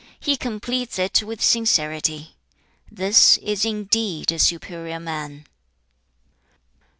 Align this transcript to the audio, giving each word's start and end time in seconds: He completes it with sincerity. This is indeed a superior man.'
He 0.19 0.35
completes 0.35 0.97
it 0.97 1.21
with 1.21 1.43
sincerity. 1.43 2.35
This 2.91 3.37
is 3.37 3.63
indeed 3.65 4.31
a 4.31 4.39
superior 4.39 4.99
man.' 4.99 5.45